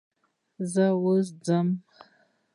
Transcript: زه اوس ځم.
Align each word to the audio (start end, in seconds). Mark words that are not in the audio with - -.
زه 0.71 0.85
اوس 1.03 1.27
ځم. 1.45 1.67